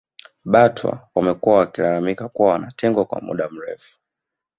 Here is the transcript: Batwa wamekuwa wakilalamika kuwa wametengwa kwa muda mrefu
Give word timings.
Batwa 0.45 1.07
wamekuwa 1.15 1.57
wakilalamika 1.57 2.29
kuwa 2.29 2.51
wametengwa 2.51 3.05
kwa 3.05 3.21
muda 3.21 3.49
mrefu 3.49 3.97